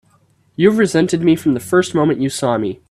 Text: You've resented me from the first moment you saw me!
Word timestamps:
You've 0.55 0.79
resented 0.79 1.21
me 1.21 1.35
from 1.35 1.53
the 1.53 1.59
first 1.59 1.93
moment 1.93 2.19
you 2.19 2.29
saw 2.31 2.57
me! 2.57 2.79